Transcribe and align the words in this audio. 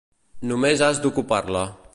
Només 0.51 0.83
has 0.87 1.03
d'ocupar-la. 1.05 1.67